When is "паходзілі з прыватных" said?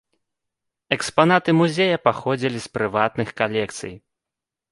2.09-3.29